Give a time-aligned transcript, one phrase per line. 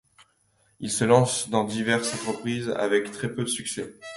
[0.79, 3.99] Il se lance dans diverses entreprises avec très peu de succès.